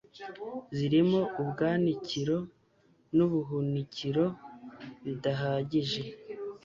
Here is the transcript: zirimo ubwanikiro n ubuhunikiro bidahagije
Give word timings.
zirimo 0.77 1.19
ubwanikiro 1.41 2.37
n 3.15 3.17
ubuhunikiro 3.25 4.25
bidahagije 5.03 6.01